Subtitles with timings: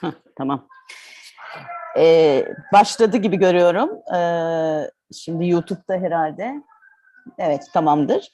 [0.00, 0.68] Heh, tamam.
[1.98, 3.90] Ee, başladı gibi görüyorum.
[4.14, 6.62] Ee, şimdi YouTube'da herhalde.
[7.38, 8.32] Evet, tamamdır.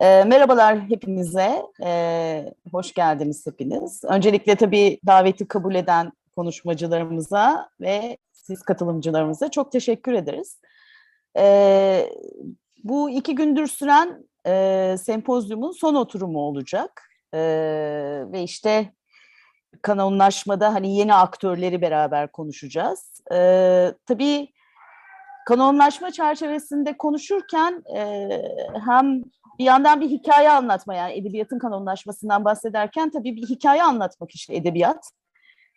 [0.00, 1.62] Ee, merhabalar hepinize.
[1.82, 4.04] Ee, hoş geldiniz hepiniz.
[4.04, 10.58] Öncelikle tabii daveti kabul eden konuşmacılarımıza ve siz katılımcılarımıza çok teşekkür ederiz.
[11.36, 12.12] Ee,
[12.84, 17.02] bu iki gündür süren e, sempozyumun son oturumu olacak.
[17.34, 18.92] Ee, ve işte
[19.82, 23.22] kanonlaşmada hani yeni aktörleri beraber konuşacağız.
[23.32, 24.52] Ee, tabii
[25.46, 28.28] kanonlaşma çerçevesinde konuşurken e,
[28.86, 29.22] hem
[29.58, 35.10] bir yandan bir hikaye anlatma yani edebiyatın kanonlaşmasından bahsederken tabii bir hikaye anlatmak işte edebiyat.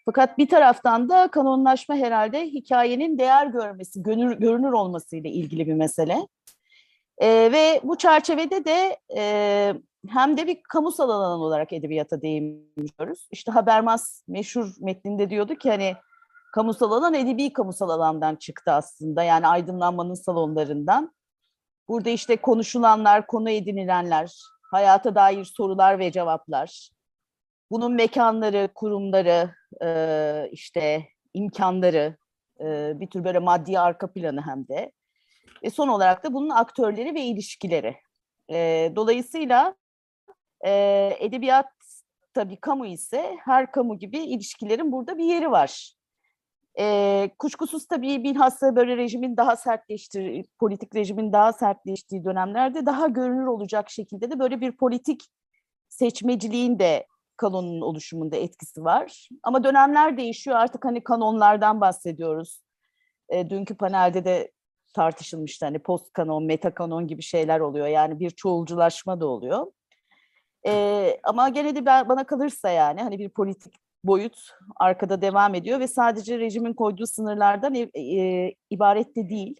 [0.05, 6.27] Fakat bir taraftan da kanonlaşma herhalde hikayenin değer görmesi, görünür, görünür olmasıyla ilgili bir mesele.
[7.17, 9.73] E, ve bu çerçevede de e,
[10.09, 13.27] hem de bir kamusal alan olarak edebiyata değiniyoruz.
[13.31, 15.95] İşte Habermas meşhur metninde diyordu ki hani
[16.53, 19.23] kamusal alan edebi kamusal alandan çıktı aslında.
[19.23, 21.13] Yani aydınlanmanın salonlarından.
[21.87, 24.33] Burada işte konuşulanlar, konu edinilenler,
[24.71, 26.89] hayata dair sorular ve cevaplar,
[27.71, 32.17] bunun mekanları, kurumları, e, işte imkanları,
[32.59, 34.91] e, bir tür böyle maddi arka planı hem de.
[35.63, 37.95] Ve son olarak da bunun aktörleri ve ilişkileri.
[38.51, 39.75] E, dolayısıyla
[40.65, 40.71] e,
[41.19, 41.71] edebiyat
[42.33, 45.95] tabii kamu ise her kamu gibi ilişkilerin burada bir yeri var.
[46.79, 53.45] E, kuşkusuz tabii bilhassa böyle rejimin daha sertleştiği, politik rejimin daha sertleştiği dönemlerde daha görünür
[53.45, 55.21] olacak şekilde de böyle bir politik
[55.89, 57.05] seçmeciliğin de
[57.41, 59.29] kanonun oluşumunda etkisi var.
[59.43, 62.61] Ama dönemler değişiyor artık hani kanonlardan bahsediyoruz.
[63.29, 64.51] E, dünkü panelde de
[64.93, 67.87] tartışılmıştı hani post kanon, meta kanon gibi şeyler oluyor.
[67.87, 69.67] Yani bir çoğulculaşma da oluyor.
[70.67, 73.73] E, ama gene de bana kalırsa yani hani bir politik
[74.03, 74.37] boyut
[74.75, 79.59] arkada devam ediyor ve sadece rejimin koyduğu sınırlardan e, e, ibaret de değil.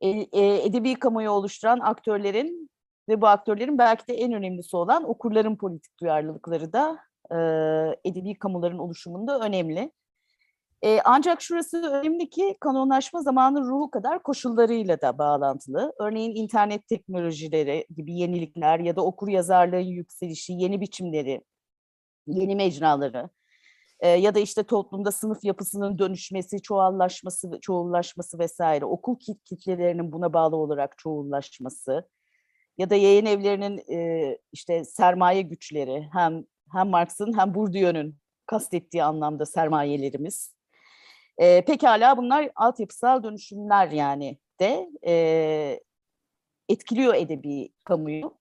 [0.00, 2.69] E, e, edebi kamuoyu oluşturan aktörlerin
[3.10, 6.98] ve bu aktörlerin belki de en önemlisi olan okurların politik duyarlılıkları da
[7.30, 7.36] e,
[8.04, 9.92] edebi kamuların oluşumunda önemli.
[10.82, 15.92] E, ancak şurası önemli ki kanonlaşma zamanın ruhu kadar koşullarıyla da bağlantılı.
[16.00, 21.40] Örneğin internet teknolojileri gibi yenilikler ya da okur yazarlığın yükselişi, yeni biçimleri,
[22.26, 23.28] yeni mecraları
[24.00, 30.32] e, ya da işte toplumda sınıf yapısının dönüşmesi, çoğallaşması, çoğullaşması vesaire, okul kit kitlelerinin buna
[30.32, 32.08] bağlı olarak çoğullaşması
[32.80, 39.46] ya da yayın evlerinin e, işte sermaye güçleri hem hem Marx'ın hem Bourdieu'nun kastettiği anlamda
[39.46, 40.54] sermayelerimiz.
[41.38, 45.80] E, pekala bunlar altyapısal dönüşümler yani de e,
[46.68, 48.34] etkiliyor edebi kamuyu.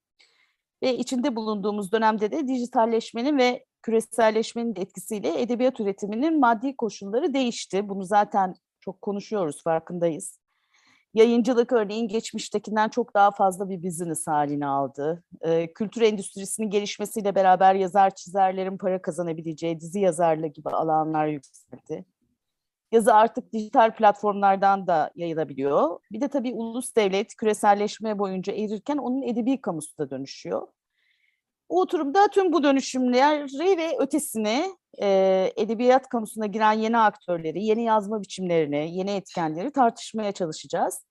[0.84, 7.90] Ve içinde bulunduğumuz dönemde de dijitalleşmenin ve küreselleşmenin etkisiyle edebiyat üretiminin maddi koşulları değişti.
[7.90, 10.39] Bunu zaten çok konuşuyoruz, farkındayız.
[11.14, 15.24] Yayıncılık örneğin geçmiştekinden çok daha fazla bir business halini aldı.
[15.42, 22.06] Ee, kültür endüstrisinin gelişmesiyle beraber yazar çizerlerin para kazanabileceği dizi yazarlığı gibi alanlar yükseldi.
[22.92, 26.00] Yazı artık dijital platformlardan da yayılabiliyor.
[26.12, 30.68] Bir de tabii ulus devlet küreselleşme boyunca erirken onun edebi kamusu da dönüşüyor.
[31.70, 38.22] Bu oturumda tüm bu dönüşümleri ve ötesini e, edebiyat kamusuna giren yeni aktörleri, yeni yazma
[38.22, 41.06] biçimlerini, yeni etkenleri tartışmaya çalışacağız.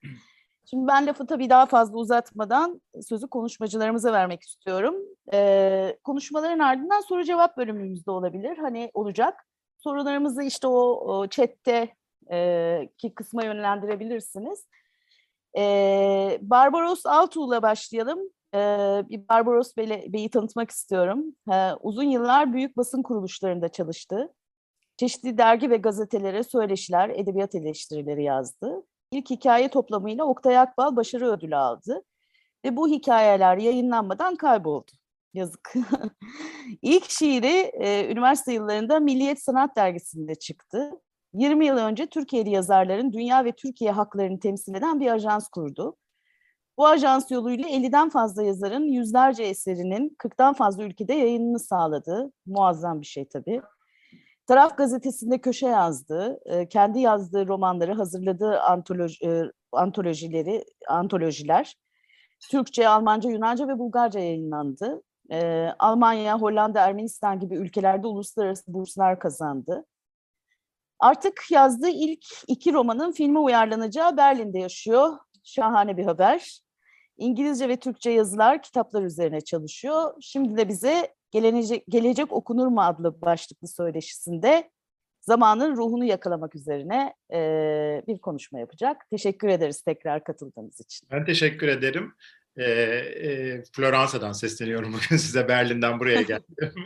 [0.70, 4.94] Şimdi ben lafı tabii daha fazla uzatmadan sözü konuşmacılarımıza vermek istiyorum.
[5.32, 8.58] E, konuşmaların ardından soru cevap bölümümüz de olabilir.
[8.58, 9.44] Hani olacak.
[9.78, 11.94] Sorularımızı işte o, o chatte
[12.32, 14.66] e, ki kısma yönlendirebilirsiniz.
[15.58, 18.18] E, Barbaros Altuğ'la başlayalım.
[18.54, 18.58] E,
[19.28, 21.24] Barbaros Bey'i, tanıtmak istiyorum.
[21.80, 24.34] Uzun yıllar büyük basın kuruluşlarında çalıştı.
[24.96, 28.82] Çeşitli dergi ve gazetelere söyleşiler, edebiyat eleştirileri yazdı.
[29.10, 32.02] İlk hikaye toplamıyla Oktay Akbal başarı ödülü aldı.
[32.64, 34.90] Ve bu hikayeler yayınlanmadan kayboldu.
[35.34, 35.74] Yazık.
[36.82, 41.00] İlk şiiri e, üniversite yıllarında Milliyet Sanat Dergisi'nde çıktı.
[41.32, 45.96] 20 yıl önce Türkiye'li yazarların dünya ve Türkiye haklarını temsil eden bir ajans kurdu.
[46.78, 52.32] Bu ajans yoluyla 50'den fazla yazarın yüzlerce eserinin 40'tan fazla ülkede yayınını sağladı.
[52.46, 53.62] Muazzam bir şey tabii.
[54.46, 56.40] Taraf gazetesinde köşe yazdı.
[56.44, 59.42] E, kendi yazdığı romanları, hazırladığı antoloji, e,
[59.72, 61.76] antolojileri, antolojiler
[62.50, 65.02] Türkçe, Almanca, Yunanca ve Bulgarca yayınlandı.
[65.32, 69.84] E, Almanya, Hollanda, Ermenistan gibi ülkelerde uluslararası burslar kazandı.
[71.00, 75.18] Artık yazdığı ilk iki romanın filme uyarlanacağı Berlin'de yaşıyor.
[75.44, 76.67] Şahane bir haber.
[77.18, 80.14] İngilizce ve Türkçe yazılar, kitaplar üzerine çalışıyor.
[80.20, 84.70] Şimdi de bize Gelecek, Gelecek Okunur mu adlı başlıklı söyleşisinde
[85.20, 89.10] zamanın ruhunu yakalamak üzerine e, bir konuşma yapacak.
[89.10, 91.08] Teşekkür ederiz tekrar katıldığınız için.
[91.10, 92.14] Ben teşekkür ederim.
[92.56, 95.48] E, e, Floransa'dan sesleniyorum bugün size.
[95.48, 96.44] Berlin'den buraya geldim.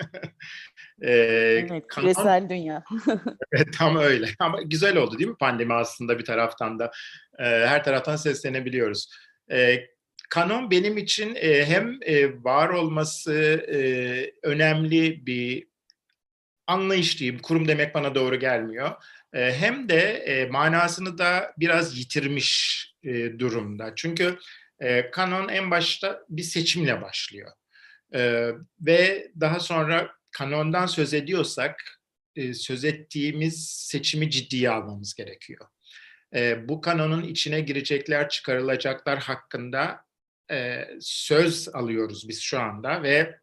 [1.02, 2.84] e, evet, küresel dünya.
[3.52, 4.26] evet, tam öyle.
[4.38, 6.90] Ama güzel oldu değil mi pandemi aslında bir taraftan da.
[7.38, 9.08] E, her taraftan seslenebiliyoruz.
[9.52, 9.86] E,
[10.32, 13.32] kanon benim için e, hem e, var olması
[13.68, 13.78] e,
[14.42, 15.68] önemli bir
[16.66, 17.42] anlayış diyeyim.
[17.42, 18.90] Kurum demek bana doğru gelmiyor.
[19.32, 22.86] Hem de manasını da biraz yitirmiş
[23.38, 23.92] durumda.
[23.96, 24.38] Çünkü
[25.12, 27.52] kanon en başta bir seçimle başlıyor.
[28.80, 32.00] Ve daha sonra kanondan söz ediyorsak
[32.54, 35.66] söz ettiğimiz seçimi ciddiye almamız gerekiyor.
[36.68, 40.04] Bu kanonun içine girecekler, çıkarılacaklar hakkında
[40.50, 43.36] e, söz alıyoruz biz şu anda ve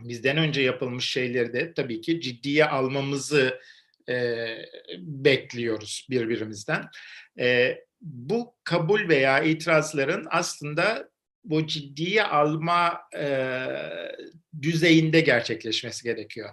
[0.00, 3.60] bizden önce yapılmış şeyleri de tabii ki ciddiye almamızı
[4.08, 4.46] e,
[4.98, 6.84] bekliyoruz birbirimizden.
[7.38, 11.08] E, bu kabul veya itirazların aslında
[11.44, 13.66] bu ciddiye alma e,
[14.62, 16.50] düzeyinde gerçekleşmesi gerekiyor.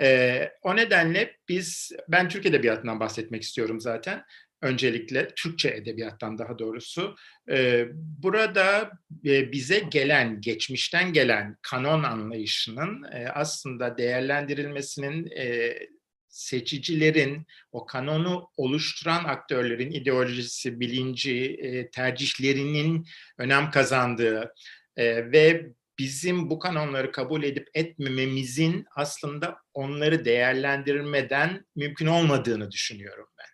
[0.00, 4.24] E, o nedenle biz, ben Türk Edebiyatı'ndan bahsetmek istiyorum zaten
[4.64, 7.16] öncelikle Türkçe edebiyattan daha doğrusu.
[7.50, 8.90] E, burada
[9.24, 15.30] e, bize gelen, geçmişten gelen kanon anlayışının e, aslında değerlendirilmesinin
[16.28, 21.60] seçicilerin, o kanonu oluşturan aktörlerin ideolojisi, bilinci,
[21.92, 23.06] tercihlerinin
[23.38, 24.54] önem kazandığı
[24.98, 25.66] ve
[25.98, 33.53] bizim bu kanonları kabul edip etmememizin aslında onları değerlendirmeden mümkün olmadığını düşünüyorum ben.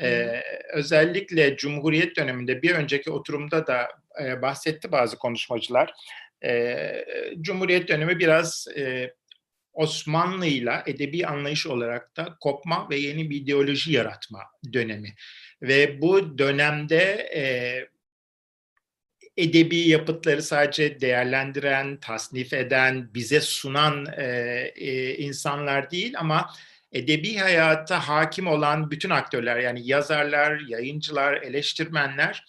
[0.00, 0.42] Ee,
[0.72, 3.88] özellikle Cumhuriyet döneminde bir önceki oturumda da
[4.22, 5.92] e, bahsetti bazı konuşmacılar.
[6.44, 7.04] E,
[7.40, 9.14] Cumhuriyet dönemi biraz e,
[9.72, 14.42] Osmanlı'yla edebi anlayış olarak da kopma ve yeni bir ideoloji yaratma
[14.72, 15.14] dönemi.
[15.62, 17.02] Ve bu dönemde
[17.34, 17.42] e,
[19.36, 24.24] edebi yapıtları sadece değerlendiren, tasnif eden, bize sunan e,
[24.76, 26.50] e, insanlar değil ama
[26.92, 32.44] edebi hayata hakim olan bütün aktörler yani yazarlar, yayıncılar, eleştirmenler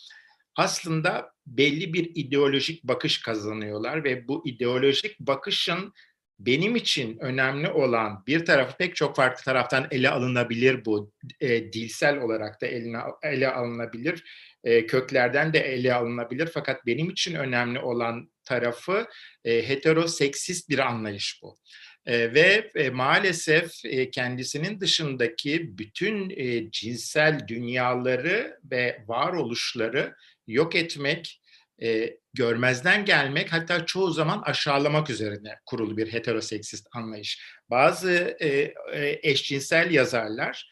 [0.55, 5.93] aslında belli bir ideolojik bakış kazanıyorlar ve bu ideolojik bakışın
[6.39, 12.17] benim için önemli olan bir tarafı pek çok farklı taraftan ele alınabilir bu e, dilsel
[12.17, 14.23] olarak da eline, ele alınabilir
[14.63, 19.07] e, köklerden de ele alınabilir fakat benim için önemli olan tarafı
[19.45, 21.57] e, heteroseksist bir anlayış bu.
[22.09, 30.15] E, ve e, maalesef e, kendisinin dışındaki bütün e, cinsel dünyaları ve varoluşları
[30.47, 31.41] yok etmek,
[32.33, 37.41] görmezden gelmek hatta çoğu zaman aşağılamak üzerine kurulu bir heteroseksist anlayış.
[37.69, 38.37] Bazı
[39.23, 40.71] eşcinsel yazarlar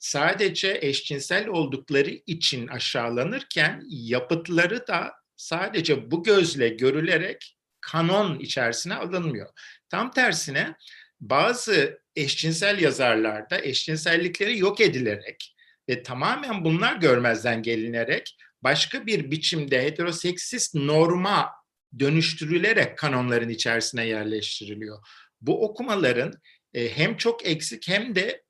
[0.00, 9.48] sadece eşcinsel oldukları için aşağılanırken yapıtları da sadece bu gözle görülerek kanon içerisine alınmıyor.
[9.88, 10.74] Tam tersine
[11.20, 15.56] bazı eşcinsel yazarlarda eşcinsellikleri yok edilerek
[15.88, 21.50] ve tamamen bunlar görmezden gelinerek başka bir biçimde heteroseksist norma
[21.98, 24.98] dönüştürülerek kanonların içerisine yerleştiriliyor.
[25.40, 26.32] Bu okumaların
[26.74, 28.42] e, hem çok eksik hem de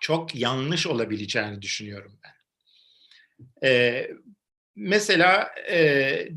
[0.00, 2.34] çok yanlış olabileceğini düşünüyorum ben.
[3.68, 4.08] E,
[4.76, 6.28] mesela e,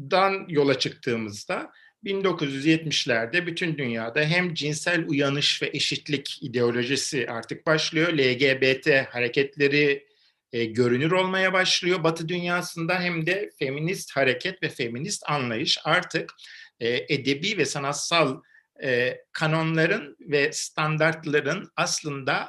[0.00, 1.72] dünyadan yola çıktığımızda
[2.04, 8.12] 1970'lerde bütün dünyada hem cinsel uyanış ve eşitlik ideolojisi artık başlıyor.
[8.12, 10.06] LGBT hareketleri
[10.52, 16.34] e, görünür olmaya başlıyor Batı dünyasında hem de feminist hareket ve feminist anlayış artık
[16.80, 18.40] e, edebi ve sanatsal
[18.82, 22.48] e, kanonların ve standartların aslında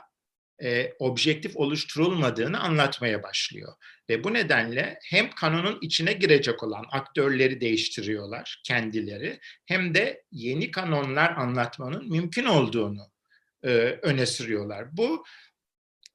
[0.63, 3.74] e, objektif oluşturulmadığını anlatmaya başlıyor.
[4.10, 11.32] Ve bu nedenle hem kanonun içine girecek olan aktörleri değiştiriyorlar kendileri hem de yeni kanonlar
[11.38, 13.12] anlatmanın mümkün olduğunu
[13.63, 13.70] e,
[14.01, 14.98] öne sürüyorlar.
[14.98, 15.24] Bu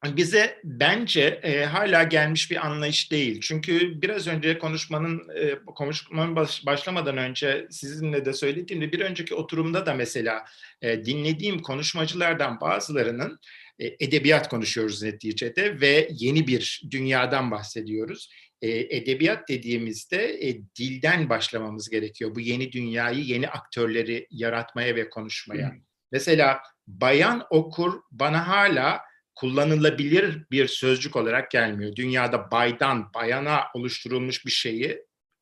[0.05, 3.41] bize bence e, hala gelmiş bir anlayış değil.
[3.41, 9.85] Çünkü biraz önce konuşmanın e, konuşmanın baş, başlamadan önce sizinle de söylediğimde bir önceki oturumda
[9.85, 10.45] da mesela
[10.81, 13.39] e, dinlediğim konuşmacılardan bazılarının
[13.79, 18.29] edebiyat konuşuyoruz neticede ve yeni bir dünyadan bahsediyoruz.
[18.61, 22.35] E, edebiyat dediğimizde e, dilden başlamamız gerekiyor.
[22.35, 25.71] Bu yeni dünyayı, yeni aktörleri yaratmaya ve konuşmaya.
[25.71, 25.79] Hmm.
[26.11, 29.01] Mesela bayan okur bana hala
[29.35, 31.95] kullanılabilir bir sözcük olarak gelmiyor.
[31.95, 35.01] Dünyada baydan bayana oluşturulmuş bir şeyi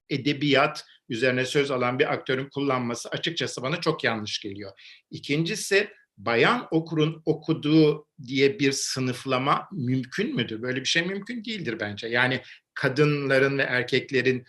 [0.09, 4.71] edebiyat üzerine söz alan bir aktörün kullanması açıkçası bana çok yanlış geliyor.
[5.11, 10.61] İkincisi bayan okurun okuduğu diye bir sınıflama mümkün müdür?
[10.61, 12.07] Böyle bir şey mümkün değildir bence.
[12.07, 12.41] Yani
[12.73, 14.45] kadınların ve erkeklerin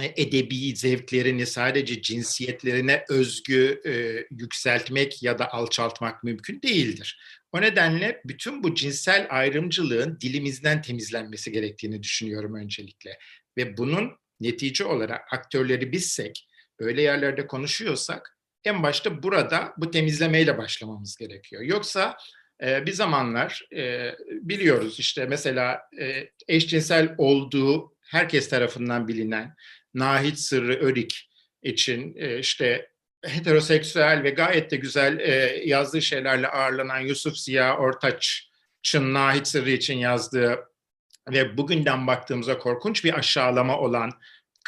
[0.00, 7.20] e, edebi zevklerini sadece cinsiyetlerine özgü e, yükseltmek ya da alçaltmak mümkün değildir.
[7.52, 13.18] O nedenle bütün bu cinsel ayrımcılığın dilimizden temizlenmesi gerektiğini düşünüyorum öncelikle.
[13.56, 14.10] Ve bunun
[14.40, 21.62] netice olarak aktörleri bizsek, öyle yerlerde konuşuyorsak en başta burada bu temizlemeyle başlamamız gerekiyor.
[21.62, 22.16] Yoksa
[22.62, 29.54] e, bir zamanlar e, biliyoruz işte mesela e, eşcinsel olduğu herkes tarafından bilinen
[29.94, 31.30] Nahit Sırrı Örik
[31.62, 32.90] için e, işte
[33.24, 39.98] heteroseksüel ve gayet de güzel e, yazdığı şeylerle ağırlanan Yusuf Ziya Ortaç'ın Nahit Sırrı için
[39.98, 40.58] yazdığı
[41.30, 44.12] ve bugünden baktığımızda korkunç bir aşağılama olan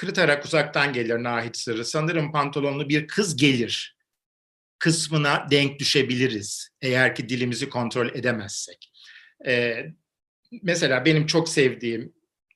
[0.03, 1.85] kırıtarak uzaktan gelir Nahit Sırrı.
[1.85, 3.97] Sanırım pantolonlu bir kız gelir
[4.79, 8.93] kısmına denk düşebiliriz eğer ki dilimizi kontrol edemezsek.
[9.47, 9.87] Ee,
[10.63, 12.13] mesela benim çok sevdiğim,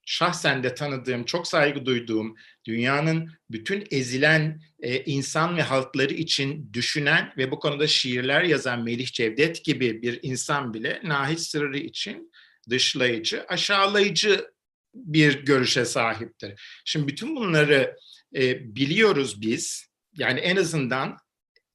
[0.07, 7.33] şahsen de tanıdığım, çok saygı duyduğum, dünyanın bütün ezilen e, insan ve halkları için düşünen
[7.37, 12.33] ve bu konuda şiirler yazan Melih Cevdet gibi bir insan bile Nahit Sırrı için
[12.71, 14.56] dışlayıcı, aşağılayıcı
[14.97, 16.81] bir görüşe sahiptir.
[16.85, 17.97] Şimdi bütün bunları
[18.35, 19.87] e, biliyoruz biz.
[20.13, 21.19] Yani en azından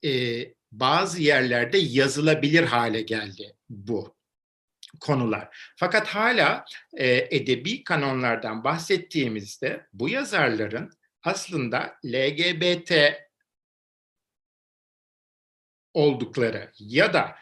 [0.06, 4.16] e, bazı yerlerde yazılabilir hale geldi bu
[5.00, 5.74] konular.
[5.76, 10.92] Fakat hala e, edebi kanonlardan bahsettiğimizde bu yazarların
[11.24, 12.94] aslında LGBT
[15.94, 17.36] oldukları ya da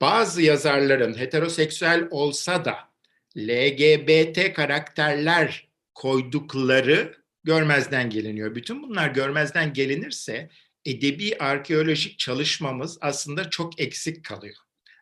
[0.00, 2.91] bazı yazarların heteroseksüel olsa da
[3.36, 8.54] LGBT karakterler koydukları görmezden geliniyor.
[8.54, 10.50] Bütün bunlar görmezden gelinirse
[10.84, 14.56] edebi arkeolojik çalışmamız aslında çok eksik kalıyor.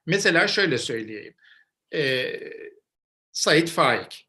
[0.07, 1.35] Mesela şöyle söyleyeyim.
[1.95, 2.41] Ee,
[3.33, 4.29] Said Faik.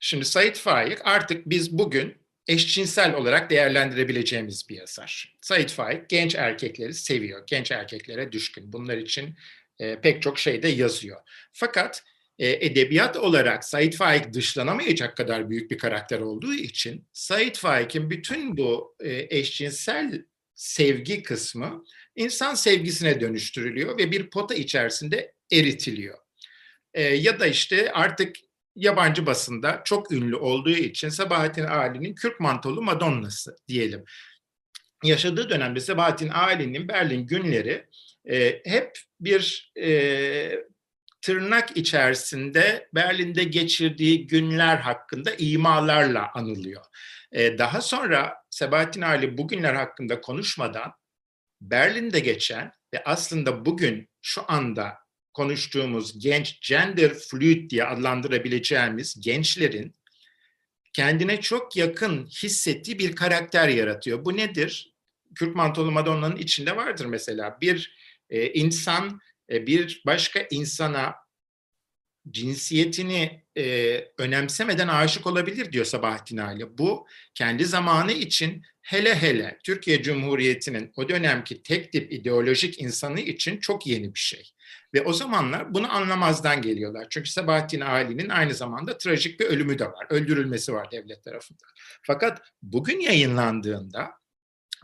[0.00, 2.16] Şimdi Said Faik artık biz bugün
[2.46, 5.38] eşcinsel olarak değerlendirebileceğimiz bir yazar.
[5.40, 8.72] Said Faik genç erkekleri seviyor, genç erkeklere düşkün.
[8.72, 9.36] Bunlar için
[9.80, 11.20] e, pek çok şeyde yazıyor.
[11.52, 12.04] Fakat
[12.38, 18.56] e, edebiyat olarak Said Faik dışlanamayacak kadar büyük bir karakter olduğu için Said Faik'in bütün
[18.56, 21.84] bu e, eşcinsel sevgi kısmı
[22.16, 26.18] insan sevgisine dönüştürülüyor ve bir pota içerisinde eritiliyor.
[26.94, 28.36] E, ya da işte artık
[28.76, 34.04] yabancı basında çok ünlü olduğu için Sabahattin Ali'nin Kürk Mantolu Madonna'sı diyelim.
[35.04, 37.86] Yaşadığı dönemde Sabahattin Ali'nin Berlin günleri
[38.24, 40.64] e, hep bir e,
[41.22, 46.84] tırnak içerisinde Berlin'de geçirdiği günler hakkında imalarla anılıyor.
[47.32, 50.92] E, daha sonra Sebahattin Ali bugünler hakkında konuşmadan
[51.60, 54.98] Berlin'de geçen ve aslında bugün şu anda
[55.32, 59.94] konuştuğumuz genç gender fluid diye adlandırabileceğimiz gençlerin
[60.92, 64.24] kendine çok yakın hissettiği bir karakter yaratıyor.
[64.24, 64.94] Bu nedir?
[65.34, 67.58] Kürk Mantolu Madonna'nın içinde vardır mesela.
[67.60, 67.96] Bir
[68.30, 69.20] e, insan
[69.50, 71.14] e, bir başka insana
[72.30, 76.78] cinsiyetini e, önemsemeden aşık olabilir diyor Sabahattin Ali.
[76.78, 83.58] Bu kendi zamanı için hele hele Türkiye Cumhuriyeti'nin o dönemki tek tip ideolojik insanı için
[83.58, 84.52] çok yeni bir şey.
[84.94, 87.06] Ve o zamanlar bunu anlamazdan geliyorlar.
[87.10, 90.06] Çünkü Sabahattin Ali'nin aynı zamanda trajik bir ölümü de var.
[90.10, 91.68] Öldürülmesi var devlet tarafından.
[92.02, 94.10] Fakat bugün yayınlandığında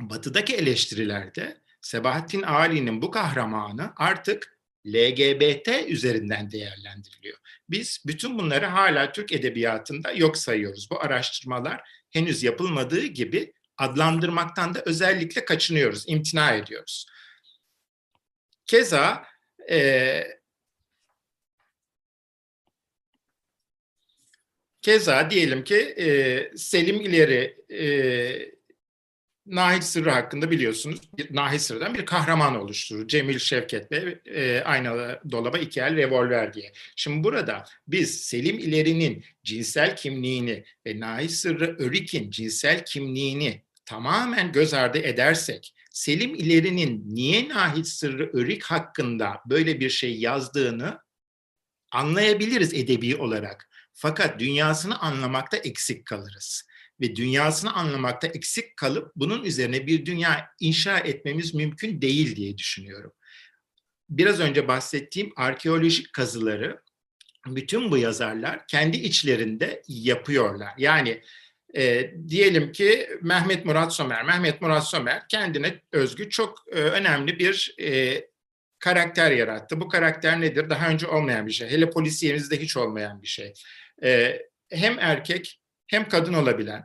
[0.01, 7.39] batıdaki eleştirilerde Sebahattin Ali'nin bu kahramanı artık LGBT üzerinden değerlendiriliyor.
[7.71, 10.91] Biz bütün bunları hala Türk edebiyatında yok sayıyoruz.
[10.91, 17.07] Bu araştırmalar henüz yapılmadığı gibi adlandırmaktan da özellikle kaçınıyoruz, imtina ediyoruz.
[18.67, 19.25] Keza
[19.71, 20.23] e,
[24.83, 28.56] keza diyelim ki e, Selim İleri e,
[29.47, 31.01] Nahit Sırrı hakkında biliyorsunuz
[31.31, 33.09] Nahit Sırrı'dan bir kahraman oluşturur.
[33.09, 36.73] Cemil Şevket ve e, Aynalı Dolaba iki el revolver diye.
[36.97, 44.75] Şimdi burada biz Selim İleri'nin cinsel kimliğini ve Nahit Sırrı Örik'in cinsel kimliğini tamamen göz
[44.75, 50.99] ardı edersek Selim İleri'nin niye Nahit Sırrı Örik hakkında böyle bir şey yazdığını
[51.93, 53.69] anlayabiliriz edebi olarak.
[53.93, 56.67] Fakat dünyasını anlamakta eksik kalırız
[57.01, 63.13] ve dünyasını anlamakta eksik kalıp bunun üzerine bir dünya inşa etmemiz mümkün değil diye düşünüyorum.
[64.09, 66.83] biraz önce bahsettiğim arkeolojik kazıları
[67.47, 70.71] bütün bu yazarlar kendi içlerinde yapıyorlar.
[70.79, 71.23] Yani
[71.77, 74.25] e, diyelim ki Mehmet Murat Somer.
[74.25, 78.23] Mehmet Murat Somer kendine özgü çok e, önemli bir e,
[78.79, 79.81] karakter yarattı.
[79.81, 80.71] Bu karakter nedir?
[80.71, 81.69] Daha önce olmayan bir şey.
[81.69, 83.53] Hele polisiyemizde hiç olmayan bir şey.
[84.05, 86.85] E, hem erkek hem kadın olabilen,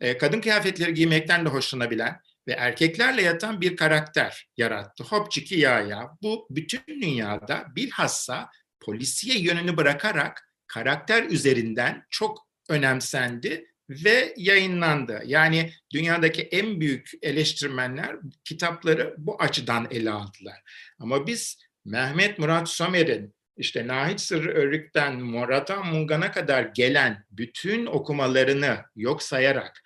[0.00, 5.04] e, kadın kıyafetleri giymekten de hoşlanabilen ve erkeklerle yatan bir karakter yarattı.
[5.04, 6.10] Hopçiki ya ya.
[6.22, 15.22] Bu bütün dünyada bilhassa polisiye yönünü bırakarak karakter üzerinden çok önemsendi ve yayınlandı.
[15.26, 20.62] Yani dünyadaki en büyük eleştirmenler kitapları bu açıdan ele aldılar.
[20.98, 28.78] Ama biz Mehmet Murat Somer'in işte Nahit Sırrı Örük'ten Murat'a Mungan'a kadar gelen bütün okumalarını
[28.96, 29.82] yok sayarak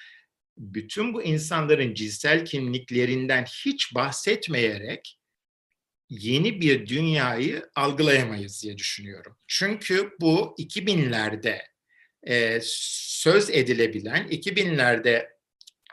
[0.59, 5.19] bütün bu insanların cinsel kimliklerinden hiç bahsetmeyerek
[6.11, 9.37] yeni bir dünyayı algılayamayız diye düşünüyorum.
[9.47, 11.59] Çünkü bu 2000'lerde
[12.23, 15.29] e, söz edilebilen, 2000'lerde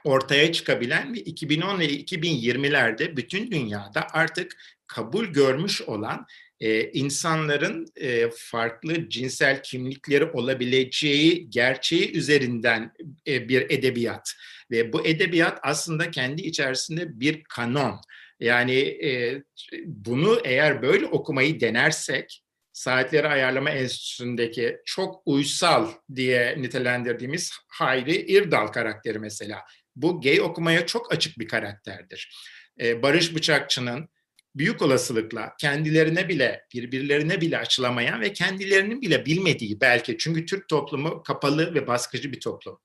[0.04, 6.26] ortaya çıkabilen ve 2010 ile 2020'lerde bütün dünyada artık kabul görmüş olan
[6.64, 12.94] e, insanların e, farklı cinsel kimlikleri olabileceği gerçeği üzerinden
[13.28, 14.34] e, bir edebiyat
[14.72, 18.00] ve bu edebiyat aslında kendi içerisinde bir kanon.
[18.40, 19.44] Yani e,
[19.86, 22.44] bunu eğer böyle okumayı denersek
[22.74, 29.62] Saatleri Ayarlama Enstitüsü'ndeki çok uysal diye nitelendirdiğimiz Hayri İrdal karakteri mesela.
[29.96, 32.36] Bu gay okumaya çok açık bir karakterdir.
[32.82, 34.10] Ee, Barış Bıçakçı'nın
[34.56, 41.24] büyük olasılıkla kendilerine bile, birbirlerine bile açılamayan ve kendilerinin bile bilmediği belki çünkü Türk toplumu
[41.24, 42.80] kapalı ve baskıcı bir toplum.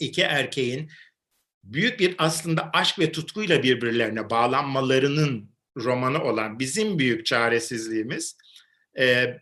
[0.00, 0.90] İki erkeğin
[1.64, 8.36] büyük bir aslında aşk ve tutkuyla birbirlerine bağlanmalarının romanı olan bizim büyük çaresizliğimiz
[8.98, 9.38] e,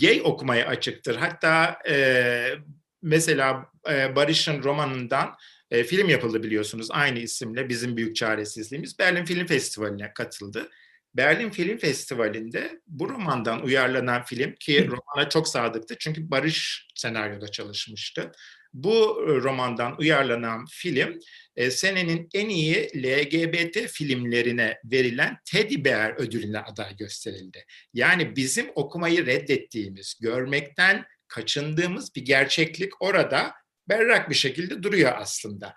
[0.00, 1.16] gay okumaya açıktır.
[1.16, 2.54] Hatta e,
[3.02, 5.34] mesela e, Barış'ın romanından
[5.70, 8.98] e, film yapıldı biliyorsunuz aynı isimle Bizim Büyük Çaresizliğimiz.
[8.98, 10.70] Berlin Film Festivali'ne katıldı.
[11.16, 18.32] Berlin Film Festivali'nde bu romandan uyarlanan film ki romana çok sadıktı çünkü Barış senaryoda çalışmıştı.
[18.74, 21.18] Bu romandan uyarlanan film
[21.56, 27.64] e, senenin en iyi LGBT filmlerine verilen Teddy Bear ödülüne aday gösterildi.
[27.94, 33.54] Yani bizim okumayı reddettiğimiz, görmekten kaçındığımız bir gerçeklik orada
[33.88, 35.76] berrak bir şekilde duruyor aslında.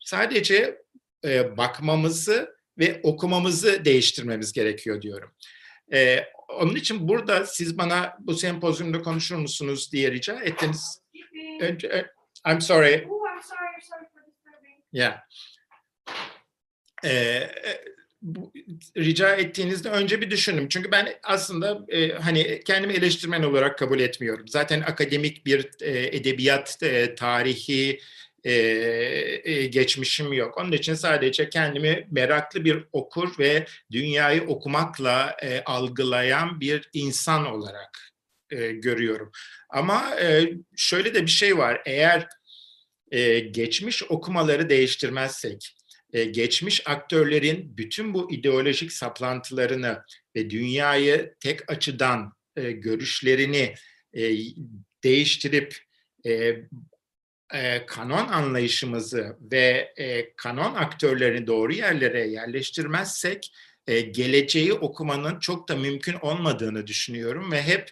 [0.00, 0.78] Sadece
[1.24, 5.30] e, bakmamızı ve okumamızı değiştirmemiz gerekiyor diyorum.
[5.92, 11.02] E, onun için burada siz bana bu sempozyumda konuşur musunuz diye rica ettiniz.
[11.60, 12.10] Önce,
[12.46, 13.06] I'm sorry.
[13.10, 13.68] Oh, I'm sorry.
[13.74, 14.78] I'm sorry for disturbing.
[14.92, 15.20] Yeah.
[17.04, 17.50] Ee,
[18.22, 18.52] bu,
[18.96, 20.68] rica ettiğinizde önce bir düşündüm.
[20.68, 24.48] Çünkü ben aslında e, hani kendimi eleştirmen olarak kabul etmiyorum.
[24.48, 28.00] Zaten akademik bir e, edebiyat e, tarihi
[28.44, 28.52] e,
[29.44, 30.58] e, geçmişim yok.
[30.58, 38.12] Onun için sadece kendimi meraklı bir okur ve dünyayı okumakla e, algılayan bir insan olarak
[38.50, 39.32] e, görüyorum.
[39.70, 41.82] Ama e, şöyle de bir şey var.
[41.86, 42.28] Eğer
[43.10, 45.76] e, geçmiş okumaları değiştirmezsek,
[46.12, 50.02] e, geçmiş aktörlerin bütün bu ideolojik saplantılarını
[50.36, 53.74] ve dünyayı tek açıdan e, görüşlerini
[54.12, 54.32] e,
[55.04, 55.76] değiştirip
[56.26, 56.56] e,
[57.54, 63.52] e, kanon anlayışımızı ve e, kanon aktörlerini doğru yerlere yerleştirmezsek
[63.86, 67.90] e, geleceği okumanın çok da mümkün olmadığını düşünüyorum ve hep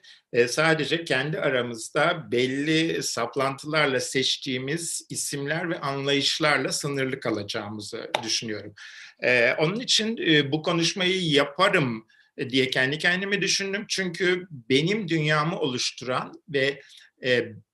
[0.48, 8.74] sadece kendi aramızda belli saplantılarla seçtiğimiz isimler ve anlayışlarla sınırlı kalacağımızı düşünüyorum.
[9.58, 10.18] Onun için
[10.52, 12.06] bu konuşmayı yaparım
[12.48, 13.84] diye kendi kendime düşündüm.
[13.88, 16.80] Çünkü benim dünyamı oluşturan ve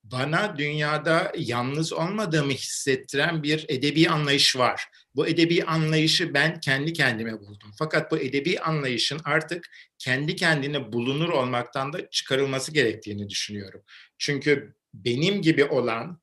[0.05, 4.85] bana dünyada yalnız olmadığımı hissettiren bir edebi anlayış var.
[5.15, 7.71] Bu edebi anlayışı ben kendi kendime buldum.
[7.79, 13.83] Fakat bu edebi anlayışın artık kendi kendine bulunur olmaktan da çıkarılması gerektiğini düşünüyorum.
[14.19, 16.23] Çünkü benim gibi olan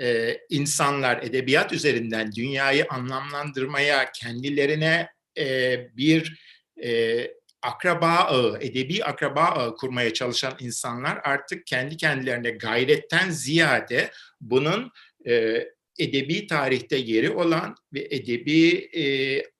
[0.00, 5.08] e, insanlar edebiyat üzerinden dünyayı anlamlandırmaya, kendilerine
[5.38, 6.42] e, bir
[6.84, 7.30] e,
[7.62, 14.90] akraba ağı, edebi akraba ağı kurmaya çalışan insanlar artık kendi kendilerine gayretten ziyade bunun
[15.26, 15.64] e,
[15.98, 19.04] edebi tarihte yeri olan ve edebi e,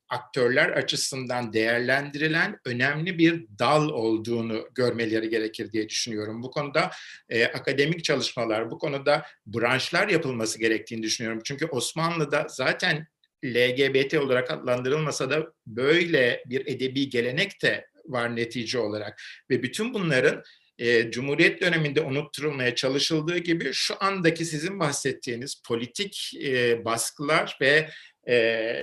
[0.09, 6.43] aktörler açısından değerlendirilen önemli bir dal olduğunu görmeleri gerekir diye düşünüyorum.
[6.43, 6.91] Bu konuda
[7.29, 11.41] e, akademik çalışmalar, bu konuda branşlar yapılması gerektiğini düşünüyorum.
[11.45, 13.07] Çünkü Osmanlı'da zaten
[13.45, 19.23] LGBT olarak adlandırılmasa da böyle bir edebi gelenek de var netice olarak.
[19.51, 20.43] Ve bütün bunların
[20.79, 27.89] e, Cumhuriyet döneminde unutturulmaya çalışıldığı gibi şu andaki sizin bahsettiğiniz politik e, baskılar ve
[28.29, 28.37] e,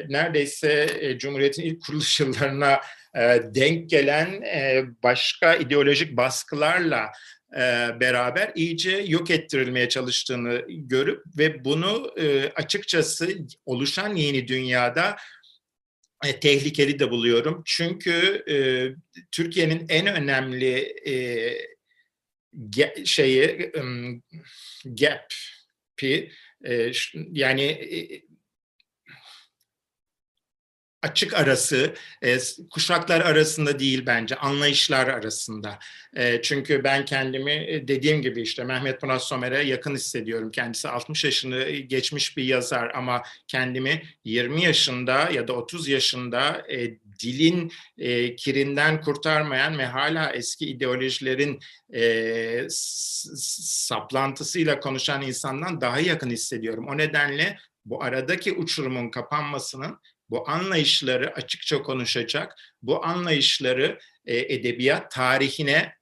[0.10, 2.82] neredeyse e, Cumhuriyet'in ilk kuruluş yıllarına
[3.16, 7.12] e, denk gelen e, başka ideolojik baskılarla
[7.56, 7.60] e,
[8.00, 13.30] beraber iyice yok ettirilmeye çalıştığını görüp ve bunu e, açıkçası
[13.66, 15.16] oluşan yeni dünyada
[16.26, 17.64] e, tehlikeli de buluyorum.
[17.66, 18.56] Çünkü e,
[19.32, 20.76] Türkiye'nin en önemli
[21.08, 21.14] e,
[22.56, 24.24] ge- şeyi ım,
[24.86, 26.32] gap'i
[26.66, 26.92] e,
[27.32, 28.22] yani e,
[31.02, 32.38] açık arası, e,
[32.72, 35.80] kuşaklar arasında değil bence, anlayışlar arasında.
[36.16, 40.52] E, çünkü ben kendimi e, dediğim gibi işte Mehmet Murat Somer'e yakın hissediyorum.
[40.52, 46.98] Kendisi 60 yaşını geçmiş bir yazar ama kendimi 20 yaşında ya da 30 yaşında e,
[47.20, 51.60] dilin e, kirinden kurtarmayan ve hala eski ideolojilerin
[51.94, 56.88] e, saplantısıyla konuşan insandan daha yakın hissediyorum.
[56.90, 65.94] O nedenle bu aradaki uçurumun kapanmasının bu anlayışları açıkça konuşacak, bu anlayışları e, edebiyat tarihine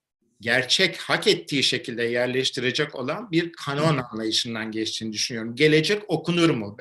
[0.41, 5.55] gerçek hak ettiği şekilde yerleştirecek olan bir kanon anlayışından geçtiğini düşünüyorum.
[5.55, 6.77] Gelecek okunur mu?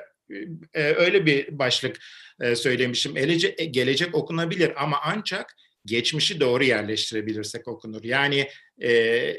[0.75, 1.99] E, öyle bir başlık
[2.41, 3.15] e, söylemişim.
[3.15, 8.05] Gelecek, gelecek okunabilir ama ancak geçmişi doğru yerleştirebilirsek okunur.
[8.05, 8.49] Yani
[8.83, 9.33] e,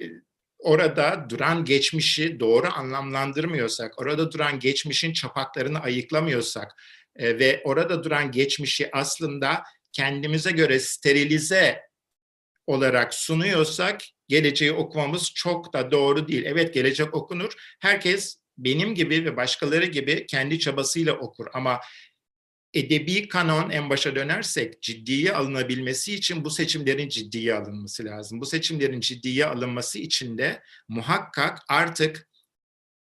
[0.60, 6.72] orada duran geçmişi doğru anlamlandırmıyorsak, orada duran geçmişin çapaklarını ayıklamıyorsak
[7.18, 11.82] e, ve orada duran geçmişi aslında kendimize göre sterilize
[12.68, 16.44] olarak sunuyorsak geleceği okumamız çok da doğru değil.
[16.46, 17.54] Evet gelecek okunur.
[17.80, 21.80] Herkes benim gibi ve başkaları gibi kendi çabasıyla okur ama
[22.74, 28.42] edebi kanon en başa dönersek ciddiye alınabilmesi için bu seçimlerin ciddiye alınması lazım.
[28.42, 32.30] Bu seçimlerin ciddiye alınması için de muhakkak artık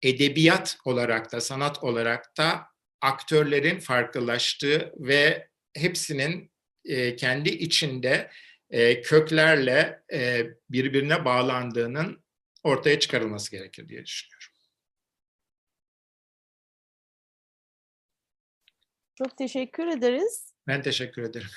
[0.02, 2.73] edebiyat olarak da sanat olarak da
[3.04, 6.52] aktörlerin farklılaştığı ve hepsinin
[6.86, 8.30] e, kendi içinde
[8.70, 12.24] e, köklerle e, birbirine bağlandığının
[12.64, 14.48] ortaya çıkarılması gerekir diye düşünüyorum.
[19.16, 20.54] Çok teşekkür ederiz.
[20.68, 21.48] Ben teşekkür ederim.